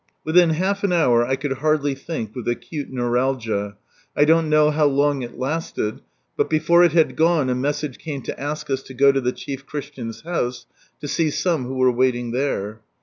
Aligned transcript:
Within 0.25 0.49
half 0.49 0.83
an 0.83 0.91
hour 0.91 1.23
I 1.23 1.35
could 1.35 1.59
hardly 1.61 1.93
think, 1.93 2.33
with 2.35 2.47
acute 2.47 2.89
neuralgia. 2.89 3.77
1 4.15 4.25
don't 4.25 4.49
know 4.49 4.71
how 4.71 4.85
long 4.85 5.21
it 5.21 5.37
lasted, 5.37 6.01
but 6.35 6.49
before 6.49 6.83
it 6.83 6.93
had 6.93 7.15
gone 7.15 7.51
a 7.51 7.53
message 7.53 7.99
came 7.99 8.23
to 8.23 8.39
ask 8.39 8.71
us 8.71 8.81
to 8.81 8.95
go 8.95 9.11
to 9.11 9.21
the 9.21 9.31
chief 9.31 9.67
Christian's 9.67 10.21
house, 10.21 10.65
to 11.01 11.07
see 11.07 11.29
some 11.29 11.65
who 11.65 11.75
were 11.75 11.91
waiting 11.91 12.31
there. 12.31 12.81